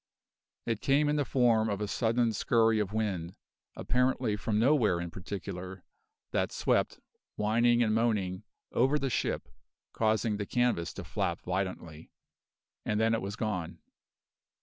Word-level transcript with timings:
It 0.65 0.81
came 0.81 1.07
in 1.09 1.15
the 1.17 1.23
form 1.25 1.69
of 1.69 1.79
a 1.79 1.87
sudden 1.87 2.33
scurry 2.33 2.79
of 2.79 2.91
wind, 2.91 3.35
apparently 3.75 4.35
from 4.35 4.57
nowhere 4.57 4.99
in 4.99 5.11
particular, 5.11 5.83
that 6.31 6.51
swept, 6.51 6.99
whining 7.35 7.83
and 7.83 7.93
moaning, 7.93 8.41
over 8.71 8.97
the 8.97 9.11
ship, 9.11 9.47
causing 9.93 10.37
the 10.37 10.47
canvas 10.47 10.91
to 10.93 11.03
flap 11.03 11.41
violently 11.43 12.09
and 12.83 12.99
then 12.99 13.13
it 13.13 13.21
was 13.21 13.35
gone. 13.35 13.77